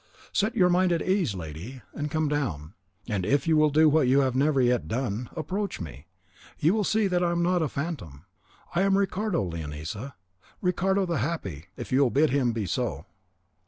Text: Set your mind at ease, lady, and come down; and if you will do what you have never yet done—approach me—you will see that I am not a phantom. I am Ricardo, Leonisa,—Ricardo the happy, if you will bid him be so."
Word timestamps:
Set 0.33 0.55
your 0.55 0.67
mind 0.67 0.91
at 0.91 1.03
ease, 1.07 1.35
lady, 1.35 1.83
and 1.93 2.09
come 2.09 2.27
down; 2.27 2.73
and 3.07 3.23
if 3.23 3.47
you 3.47 3.55
will 3.55 3.69
do 3.69 3.87
what 3.87 4.07
you 4.07 4.21
have 4.21 4.35
never 4.35 4.59
yet 4.59 4.87
done—approach 4.87 5.79
me—you 5.79 6.73
will 6.73 6.83
see 6.83 7.05
that 7.05 7.23
I 7.23 7.29
am 7.29 7.43
not 7.43 7.61
a 7.61 7.67
phantom. 7.69 8.25
I 8.73 8.81
am 8.81 8.97
Ricardo, 8.97 9.43
Leonisa,—Ricardo 9.47 11.05
the 11.05 11.19
happy, 11.19 11.65
if 11.77 11.91
you 11.91 12.01
will 12.01 12.09
bid 12.09 12.31
him 12.31 12.51
be 12.51 12.65
so." 12.65 13.05